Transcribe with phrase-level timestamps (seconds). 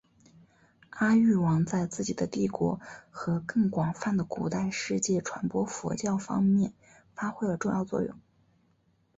[0.89, 2.79] 阿育王在自己的帝国
[3.11, 6.73] 和更广泛的古代世界传播佛教方面
[7.13, 8.15] 发挥了重要作用。